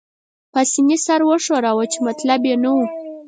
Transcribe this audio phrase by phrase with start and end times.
[0.53, 2.85] پاسیني سر وښوراوه، چې مطلب يې نه وو.